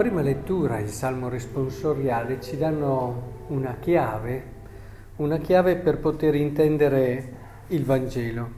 [0.00, 4.44] Prima lettura e il Salmo responsoriale ci danno una chiave,
[5.16, 7.32] una chiave per poter intendere
[7.66, 8.50] il Vangelo.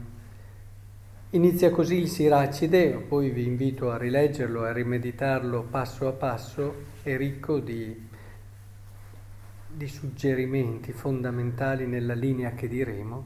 [1.31, 7.17] Inizia così il Siracide, poi vi invito a rileggerlo a rimeditarlo passo a passo, è
[7.17, 8.07] ricco di,
[9.67, 13.25] di suggerimenti fondamentali nella linea che diremo.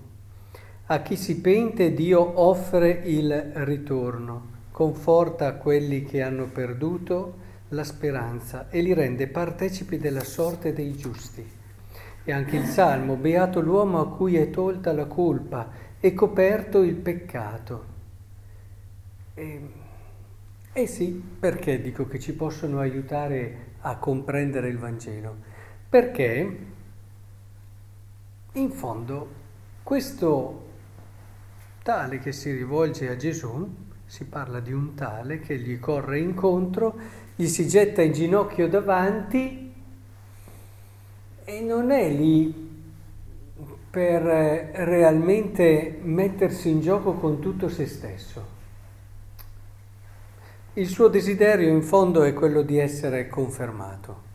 [0.87, 8.69] A chi si pente Dio offre il ritorno, conforta quelli che hanno perduto la speranza
[8.69, 11.55] e li rende partecipi della sorte dei giusti.
[12.23, 16.95] E anche il Salmo, beato l'uomo a cui è tolta la colpa e coperto il
[16.95, 17.85] peccato.
[19.33, 19.71] E,
[20.73, 25.35] eh sì, perché dico che ci possono aiutare a comprendere il Vangelo?
[25.89, 26.57] Perché
[28.53, 29.29] in fondo
[29.83, 30.65] questo
[31.81, 36.99] tale che si rivolge a Gesù, si parla di un tale che gli corre incontro
[37.39, 39.71] gli si getta in ginocchio davanti
[41.45, 42.51] e non è lì
[43.91, 48.55] per realmente mettersi in gioco con tutto se stesso.
[50.73, 54.25] Il suo desiderio in fondo è quello di essere confermato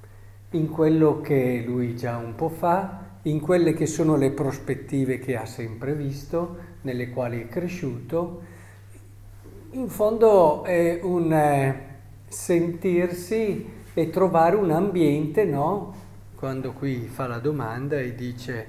[0.51, 5.35] in quello che lui già un po' fa, in quelle che sono le prospettive che
[5.37, 8.43] ha sempre visto, nelle quali è cresciuto.
[9.73, 11.92] In fondo è un eh,
[12.33, 15.95] sentirsi e trovare un ambiente, no?
[16.35, 18.67] Quando qui fa la domanda e dice,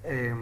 [0.00, 0.32] eh,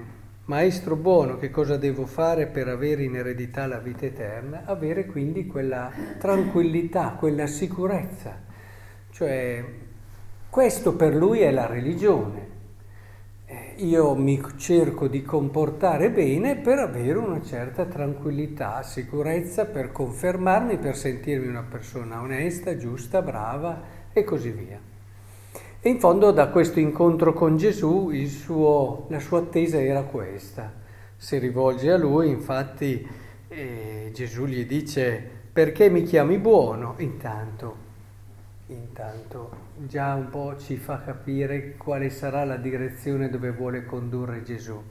[0.45, 4.62] maestro buono, che cosa devo fare per avere in eredità la vita eterna?
[4.67, 8.39] Avere quindi quella tranquillità, quella sicurezza.
[9.11, 9.64] Cioè,
[10.48, 12.42] questo per lui è la religione
[13.78, 20.97] io mi cerco di comportare bene per avere una certa tranquillità, sicurezza, per confermarmi, per
[20.97, 23.83] sentirmi una persona onesta, giusta, brava
[24.13, 24.79] e così via.
[25.80, 30.73] E in fondo da questo incontro con Gesù suo, la sua attesa era questa.
[31.17, 33.07] Si rivolge a lui, infatti
[33.48, 36.95] eh, Gesù gli dice perché mi chiami buono?
[36.98, 37.91] Intanto
[38.73, 44.83] intanto già un po' ci fa capire quale sarà la direzione dove vuole condurre Gesù.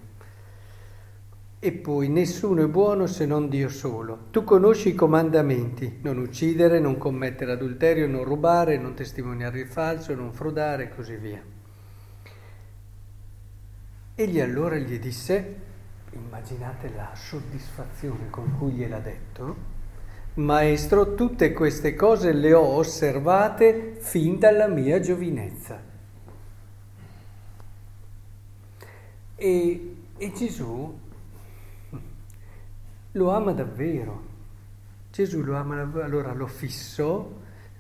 [1.64, 4.26] E poi nessuno è buono se non Dio solo.
[4.32, 10.16] Tu conosci i comandamenti, non uccidere, non commettere adulterio, non rubare, non testimoniare il falso,
[10.16, 11.44] non frodare e così via.
[14.16, 15.56] Egli allora gli disse,
[16.14, 19.56] immaginate la soddisfazione con cui gliel'ha detto,
[20.34, 25.78] Maestro, tutte queste cose le ho osservate fin dalla mia giovinezza.
[29.36, 31.00] E, e Gesù
[33.12, 34.30] lo ama davvero.
[35.12, 37.30] Gesù lo ama, allora lo fissò,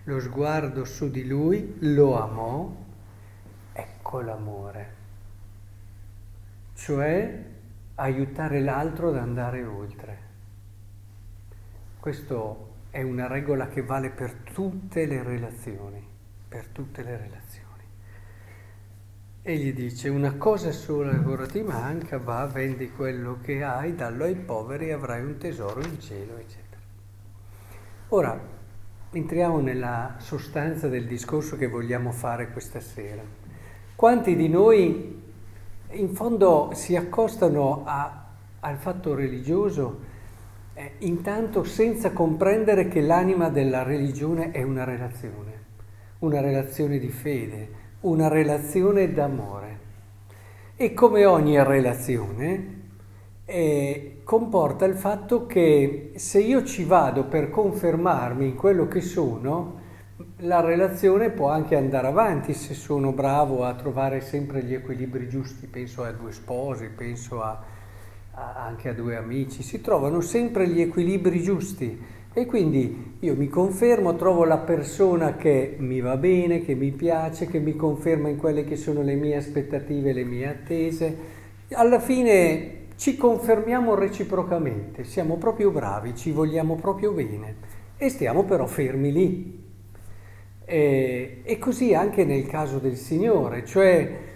[0.03, 2.69] lo sguardo su di lui, lo amò,
[3.71, 4.95] ecco l'amore.
[6.75, 7.45] Cioè
[7.95, 10.30] aiutare l'altro ad andare oltre.
[12.01, 12.55] Questa
[12.89, 16.03] è una regola che vale per tutte le relazioni,
[16.47, 17.83] per tutte le relazioni.
[19.43, 24.23] E gli dice, una cosa sola ora ti manca, va, vendi quello che hai, dallo
[24.23, 26.81] ai poveri e avrai un tesoro in cielo, eccetera.
[28.07, 28.41] Ora,
[29.11, 33.21] entriamo nella sostanza del discorso che vogliamo fare questa sera.
[33.95, 35.21] Quanti di noi
[35.91, 38.25] in fondo si accostano a,
[38.61, 40.09] al fatto religioso
[40.81, 45.51] eh, intanto senza comprendere che l'anima della religione è una relazione,
[46.19, 47.69] una relazione di fede,
[48.01, 49.79] una relazione d'amore.
[50.75, 52.79] E come ogni relazione
[53.45, 59.79] eh, comporta il fatto che se io ci vado per confermarmi in quello che sono,
[60.37, 65.67] la relazione può anche andare avanti se sono bravo a trovare sempre gli equilibri giusti,
[65.67, 67.63] penso a due sposi, penso a
[68.33, 74.15] anche a due amici, si trovano sempre gli equilibri giusti e quindi io mi confermo,
[74.15, 78.63] trovo la persona che mi va bene, che mi piace, che mi conferma in quelle
[78.63, 81.17] che sono le mie aspettative, le mie attese.
[81.71, 87.55] Alla fine ci confermiamo reciprocamente, siamo proprio bravi, ci vogliamo proprio bene
[87.97, 89.59] e stiamo però fermi lì.
[90.63, 94.30] E, e così anche nel caso del Signore, cioè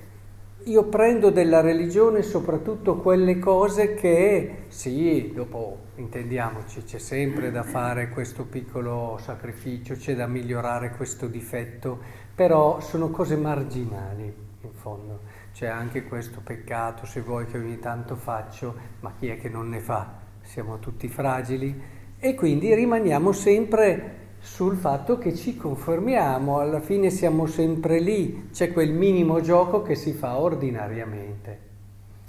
[0.67, 8.09] io prendo della religione soprattutto quelle cose che, sì, dopo intendiamoci, c'è sempre da fare
[8.09, 11.99] questo piccolo sacrificio, c'è da migliorare questo difetto,
[12.33, 15.19] però sono cose marginali in fondo.
[15.53, 19.69] C'è anche questo peccato, se vuoi, che ogni tanto faccio, ma chi è che non
[19.69, 20.13] ne fa?
[20.41, 21.79] Siamo tutti fragili
[22.17, 28.71] e quindi rimaniamo sempre sul fatto che ci conformiamo, alla fine siamo sempre lì, c'è
[28.71, 31.59] quel minimo gioco che si fa ordinariamente.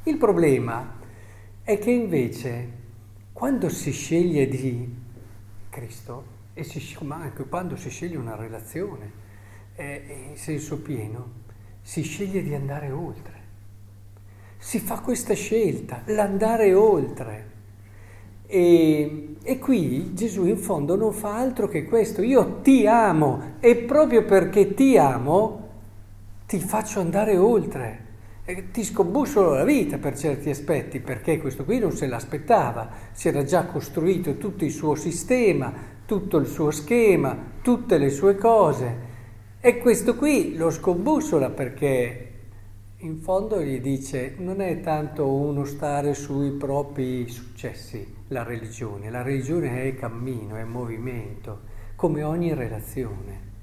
[0.04, 0.94] Il problema
[1.62, 2.68] è che invece
[3.34, 4.96] quando si sceglie di
[5.68, 6.24] Cristo,
[6.54, 9.12] e si, ma anche quando si sceglie una relazione
[9.74, 11.44] eh, in senso pieno,
[11.82, 13.34] si sceglie di andare oltre.
[14.56, 17.55] Si fa questa scelta, l'andare oltre.
[18.46, 22.22] E, e, qui Gesù in fondo non fa altro che questo.
[22.22, 25.64] Io ti amo e proprio perché ti amo
[26.46, 28.04] ti faccio andare oltre.
[28.44, 33.26] E ti scombussolo la vita per certi aspetti, perché questo qui non se l'aspettava, si
[33.26, 35.72] era già costruito tutto il suo sistema,
[36.06, 39.14] tutto il suo schema, tutte le sue cose.
[39.60, 42.30] E questo qui lo scombussola perché
[42.98, 49.22] in fondo gli dice non è tanto uno stare sui propri successi, la religione, la
[49.22, 51.60] religione è cammino, è movimento,
[51.94, 53.54] come ogni relazione.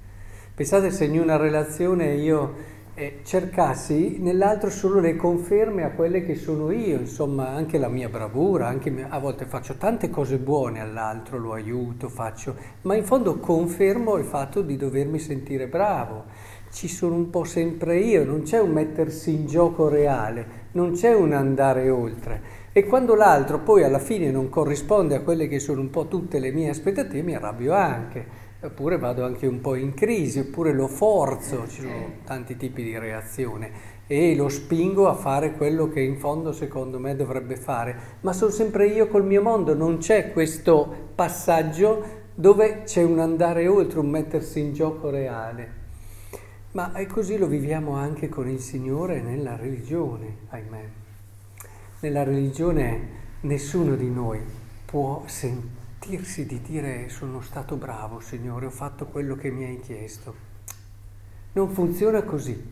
[0.54, 6.36] Pensate se in una relazione io eh, cercassi nell'altro solo le conferme a quelle che
[6.36, 11.38] sono io, insomma anche la mia bravura, anche a volte faccio tante cose buone all'altro,
[11.38, 17.14] lo aiuto, faccio, ma in fondo confermo il fatto di dovermi sentire bravo ci sono
[17.14, 21.88] un po' sempre io, non c'è un mettersi in gioco reale, non c'è un andare
[21.88, 22.62] oltre.
[22.76, 26.40] E quando l'altro poi alla fine non corrisponde a quelle che sono un po' tutte
[26.40, 28.26] le mie aspettative, mi arrabbio anche,
[28.62, 32.98] oppure vado anche un po' in crisi, oppure lo forzo, ci sono tanti tipi di
[32.98, 33.70] reazione
[34.08, 38.50] e lo spingo a fare quello che in fondo secondo me dovrebbe fare, ma sono
[38.50, 44.10] sempre io col mio mondo, non c'è questo passaggio dove c'è un andare oltre, un
[44.10, 45.82] mettersi in gioco reale.
[46.72, 51.02] Ma è così lo viviamo anche con il Signore nella religione, ahimè.
[52.04, 53.08] Nella religione
[53.40, 54.38] nessuno di noi
[54.84, 60.34] può sentirsi di dire sono stato bravo, Signore, ho fatto quello che mi hai chiesto.
[61.52, 62.62] Non funziona così.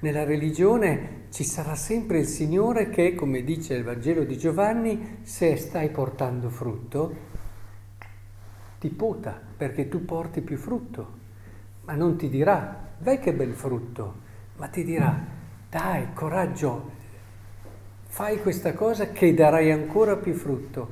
[0.00, 5.56] Nella religione ci sarà sempre il Signore che, come dice il Vangelo di Giovanni, se
[5.56, 7.16] stai portando frutto,
[8.78, 11.12] ti puta perché tu porti più frutto,
[11.84, 14.16] ma non ti dirà vai che bel frutto,
[14.56, 15.18] ma ti dirà,
[15.70, 16.98] dai, coraggio,
[18.12, 20.88] fai questa cosa che darai ancora più frutto.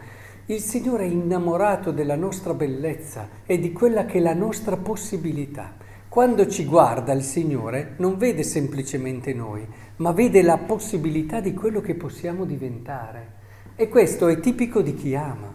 [0.46, 5.74] Il Signore è innamorato della nostra bellezza e di quella che è la nostra possibilità.
[6.08, 9.66] Quando ci guarda il Signore non vede semplicemente noi,
[9.96, 13.32] ma vede la possibilità di quello che possiamo diventare.
[13.74, 15.52] E questo è tipico di chi ama.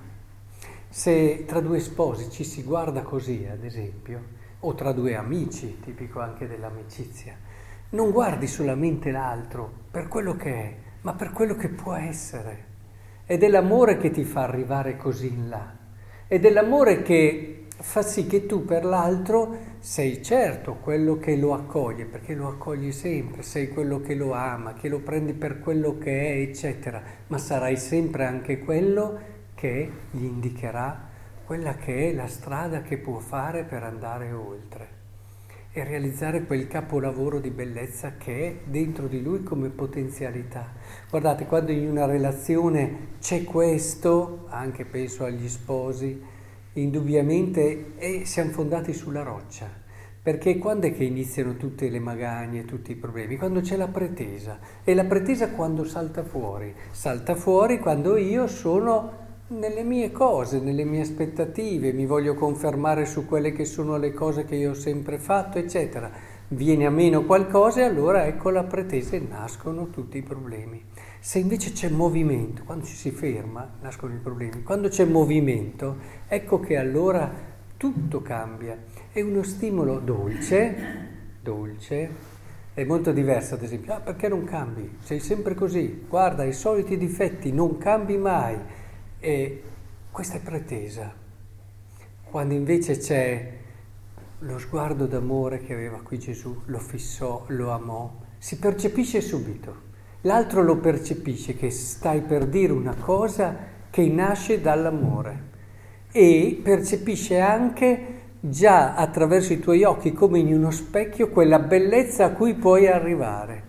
[0.90, 4.22] Se tra due sposi ci si guarda così, ad esempio,
[4.60, 7.36] o tra due amici, tipico anche dell'amicizia.
[7.92, 12.72] Non guardi solamente l'altro per quello che è, ma per quello che può essere.
[13.26, 15.72] Ed è l'amore che ti fa arrivare così in là.
[16.28, 21.54] Ed è l'amore che fa sì che tu per l'altro sei certo quello che lo
[21.54, 25.98] accoglie, perché lo accogli sempre, sei quello che lo ama, che lo prendi per quello
[25.98, 29.20] che è, eccetera, ma sarai sempre anche quello
[29.56, 31.12] che gli indicherà
[31.46, 34.93] quella che è la strada che può fare per andare oltre
[35.76, 40.72] e realizzare quel capolavoro di bellezza che è dentro di lui come potenzialità.
[41.10, 46.22] Guardate, quando in una relazione c'è questo, anche penso agli sposi,
[46.74, 49.82] indubbiamente eh, siamo fondati sulla roccia.
[50.22, 53.36] Perché quando è che iniziano tutte le magagne, tutti i problemi?
[53.36, 54.60] Quando c'è la pretesa.
[54.84, 56.74] E la pretesa quando salta fuori?
[56.92, 63.26] Salta fuori quando io sono nelle mie cose, nelle mie aspettative, mi voglio confermare su
[63.26, 66.10] quelle che sono le cose che io ho sempre fatto, eccetera.
[66.48, 70.82] Viene a meno qualcosa e allora ecco la pretesa e nascono tutti i problemi.
[71.20, 74.64] Se invece c'è movimento, quando ci si ferma, nascono i problemi.
[74.64, 75.98] Quando c'è movimento,
[76.28, 77.32] ecco che allora
[77.76, 78.78] tutto cambia.
[79.12, 80.76] È uno stimolo dolce,
[81.42, 82.32] dolce,
[82.74, 83.94] è molto diverso ad esempio.
[83.94, 84.98] Ah, perché non cambi?
[85.02, 86.06] Sei sempre così.
[86.08, 88.58] Guarda, i soliti difetti, non cambi mai
[89.24, 89.64] e
[90.12, 91.14] questa è pretesa,
[92.30, 93.54] quando invece c'è
[94.40, 99.92] lo sguardo d'amore che aveva qui Gesù, lo fissò, lo amò, si percepisce subito.
[100.24, 103.56] L'altro lo percepisce che stai per dire una cosa
[103.90, 105.52] che nasce dall'amore
[106.12, 112.32] e percepisce anche già attraverso i tuoi occhi come in uno specchio quella bellezza a
[112.32, 113.64] cui puoi arrivare.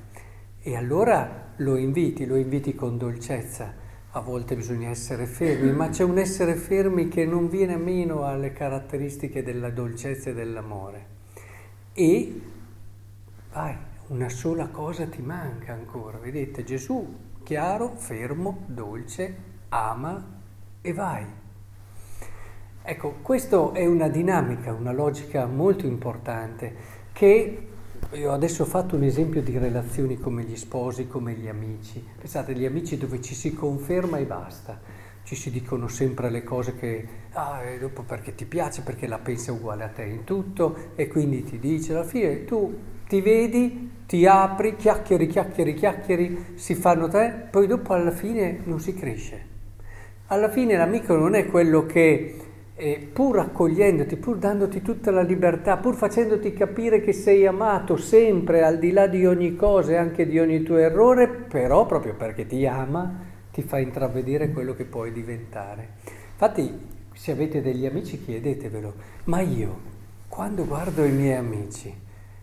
[0.61, 3.83] E allora lo inviti, lo inviti con dolcezza
[4.17, 8.53] a volte bisogna essere fermi, ma c'è un essere fermi che non viene meno alle
[8.53, 11.07] caratteristiche della dolcezza e dell'amore.
[11.93, 12.41] E
[13.53, 13.77] vai,
[14.09, 16.19] una sola cosa ti manca ancora.
[16.19, 19.35] Vedete, Gesù, chiaro, fermo, dolce,
[19.71, 20.25] ama
[20.81, 21.27] e vai.
[22.85, 26.73] Ecco, questa è una dinamica, una logica molto importante
[27.13, 27.69] che
[28.13, 32.05] io adesso ho fatto un esempio di relazioni come gli sposi, come gli amici.
[32.17, 34.81] Pensate, gli amici dove ci si conferma e basta,
[35.25, 39.53] ci si dicono sempre le cose che, ah, dopo perché ti piace, perché la pensa
[39.53, 44.27] uguale a te in tutto e quindi ti dice, alla fine tu ti vedi, ti
[44.27, 49.53] apri, chiacchieri, chiacchieri, chiacchieri, si fanno tre, poi dopo alla fine non si cresce.
[50.27, 52.37] Alla fine l'amico non è quello che
[52.77, 58.65] e pur accogliendoti, pur dandoti tutta la libertà, pur facendoti capire che sei amato sempre
[58.65, 62.47] al di là di ogni cosa e anche di ogni tuo errore, però proprio perché
[62.47, 65.91] ti ama ti fa intravedere quello che puoi diventare.
[66.33, 66.77] Infatti,
[67.13, 69.93] se avete degli amici chiedetevelo, ma io,
[70.27, 71.95] quando guardo i miei amici,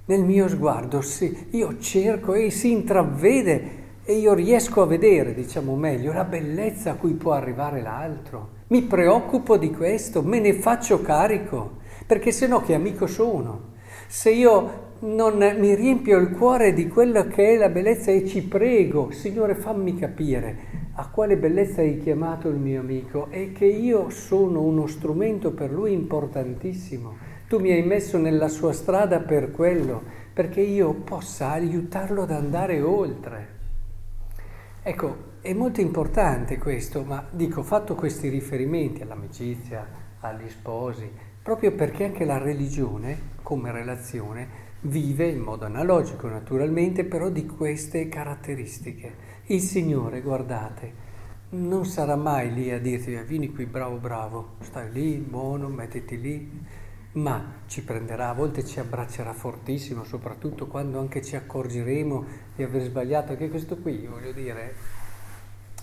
[0.06, 3.81] nel mio sguardo, sì, io cerco e si intravede
[4.12, 8.60] e io riesco a vedere, diciamo meglio, la bellezza a cui può arrivare l'altro.
[8.68, 13.70] Mi preoccupo di questo, me ne faccio carico, perché se no che amico sono?
[14.08, 18.44] Se io non mi riempio il cuore di quella che è la bellezza e ci
[18.44, 24.10] prego, Signore fammi capire a quale bellezza hai chiamato il mio amico e che io
[24.10, 27.16] sono uno strumento per lui importantissimo.
[27.48, 30.02] Tu mi hai messo nella sua strada per quello,
[30.34, 33.60] perché io possa aiutarlo ad andare oltre.
[34.84, 39.88] Ecco, è molto importante questo, ma dico, fatto questi riferimenti all'amicizia,
[40.22, 41.08] agli sposi,
[41.40, 48.10] proprio perché anche la religione, come relazione, vive in modo analogico naturalmente, però di queste
[48.10, 49.14] caratteristiche.
[49.46, 50.94] Il Signore, guardate,
[51.50, 56.20] non sarà mai lì a dirti eh, vieni qui bravo bravo, stai lì, buono, mettiti
[56.20, 56.50] lì,
[57.14, 62.26] ma ci prenderà, a volte ci abbraccerà fortissimo, soprattutto quando anche ci accorgeremo
[62.56, 64.74] di aver sbagliato, che questo qui, voglio dire,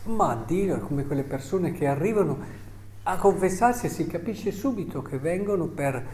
[0.05, 2.67] ma Dio è come quelle persone che arrivano
[3.03, 6.07] a confessarsi e si capisce subito che vengono per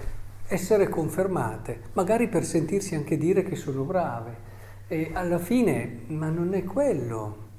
[0.47, 4.53] essere confermate, magari per sentirsi anche dire che sono brave.
[4.89, 7.51] E alla fine, ma non è quello,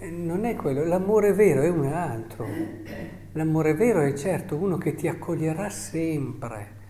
[0.00, 2.46] non è quello, l'amore vero è un altro.
[3.32, 6.82] L'amore vero è certo uno che ti accoglierà sempre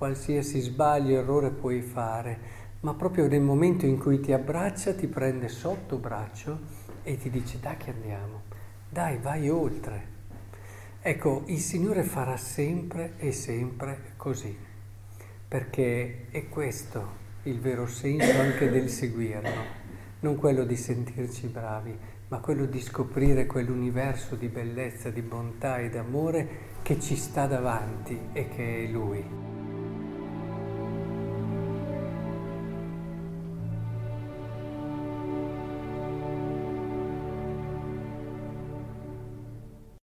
[0.00, 2.38] qualsiasi sbaglio, errore puoi fare,
[2.80, 6.58] ma proprio nel momento in cui ti abbraccia, ti prende sotto braccio
[7.02, 8.44] e ti dice dai che andiamo,
[8.88, 10.04] dai vai oltre.
[11.02, 14.56] Ecco, il Signore farà sempre e sempre così,
[15.46, 19.64] perché è questo il vero senso anche del seguirlo,
[20.20, 21.94] non quello di sentirci bravi,
[22.28, 26.48] ma quello di scoprire quell'universo di bellezza, di bontà e d'amore
[26.80, 29.59] che ci sta davanti e che è Lui.